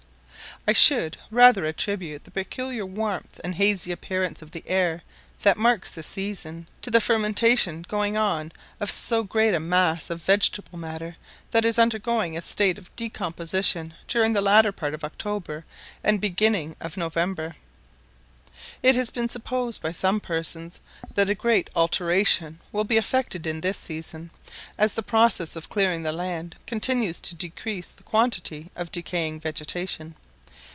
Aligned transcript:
I 0.67 0.73
should 0.73 1.17
rather 1.31 1.65
attribute 1.65 2.23
the 2.23 2.29
peculiar 2.29 2.85
warmth 2.85 3.41
and 3.43 3.55
hazy 3.55 3.91
appearance 3.91 4.43
of 4.43 4.51
the 4.51 4.63
air 4.67 5.01
that 5.41 5.57
marks 5.57 5.89
this 5.89 6.05
season, 6.05 6.67
to 6.83 6.91
the 6.91 7.01
fermentation 7.01 7.83
going 7.87 8.15
on 8.15 8.51
of 8.79 8.91
so 8.91 9.23
great 9.23 9.55
a 9.55 9.59
mass 9.59 10.11
of 10.11 10.21
vegetable 10.21 10.77
matter 10.77 11.17
that 11.49 11.65
is 11.65 11.79
undergoing 11.79 12.37
a 12.37 12.43
state 12.43 12.77
of 12.77 12.95
decomposition 12.95 13.95
during 14.07 14.33
the 14.33 14.39
latter 14.41 14.71
part 14.71 14.93
of 14.93 15.03
October 15.03 15.65
and 16.03 16.21
beginning 16.21 16.75
of 16.79 16.95
November. 16.95 17.53
It 18.83 18.93
has 18.93 19.09
been 19.09 19.29
supposed 19.29 19.81
by 19.81 19.91
some 19.93 20.19
persons 20.19 20.79
that 21.15 21.29
a 21.29 21.33
great 21.33 21.71
alteration 21.75 22.59
will 22.71 22.83
be 22.83 22.97
effected 22.97 23.47
in 23.47 23.61
this 23.61 23.79
season, 23.79 24.29
as 24.77 24.93
the 24.93 25.01
process 25.01 25.55
of 25.55 25.69
clearing 25.69 26.03
the 26.03 26.11
land 26.11 26.55
continues 26.67 27.19
to 27.21 27.33
decrease 27.33 27.87
the 27.87 28.03
quantity 28.03 28.69
of 28.75 28.91
decaying 28.91 29.39
vegetation. 29.39 30.13